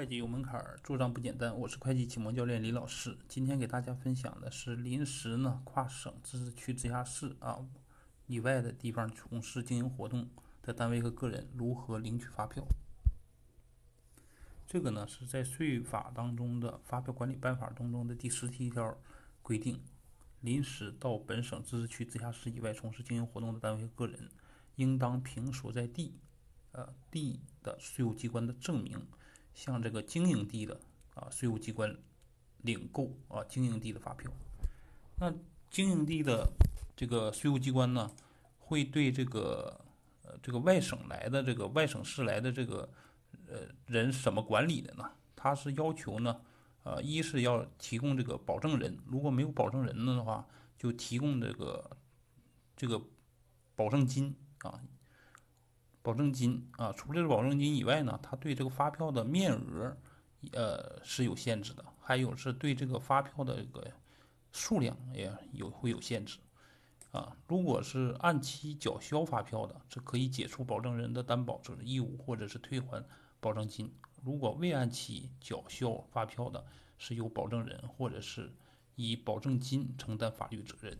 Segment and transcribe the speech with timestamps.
[0.00, 1.54] 会计有门槛儿，做账不简单。
[1.54, 7.62] 我是会计启蒙教练李老师，今天给大家分享的是临时呢跨省、自治区、直辖市啊
[8.26, 10.30] 以外的地方从事经营活动
[10.62, 12.64] 的单位和个人如何领取发票。
[14.66, 18.96] 这个呢是在税法当中的发票管理办法当中的第十七条
[19.42, 19.82] 规定，
[20.40, 24.30] 临时到本省、自治区、直辖市以外从事经营活动的单位和个人，
[24.76, 26.14] 应当凭所在地。
[26.72, 29.04] 呃，地的税务机关的证明，
[29.54, 30.80] 向这个经营地的
[31.14, 31.94] 啊税务机关
[32.62, 34.30] 领购啊经营地的发票。
[35.18, 35.32] 那
[35.70, 36.50] 经营地的
[36.96, 38.10] 这个税务机关呢，
[38.58, 39.80] 会对这个
[40.22, 42.88] 呃这个外省来的这个外省市来的这个
[43.46, 45.10] 呃人怎么管理的呢？
[45.36, 46.40] 他是要求呢，
[46.82, 50.46] 呃，一是要提供这个保证人，如果没有保证人的话，
[50.78, 51.96] 就提供这个
[52.76, 53.00] 这个
[53.74, 54.80] 保证金啊。
[56.02, 59.96] 保证金啊，除了保证金以外呢，它对这个发票的面额，
[60.52, 63.86] 呃是有限制的，还有是对这个发票的这个
[64.52, 66.38] 数量也有会有限制，
[67.12, 73.04] 啊，如果是按期缴销发票的，是可以解除保证人的担保责任义务，或者是退还
[73.38, 73.86] 保证金；
[74.24, 76.64] 如果未按期缴销发票的，
[76.96, 78.50] 是由保证人或者是
[78.96, 80.96] 以保证金承担法律责任。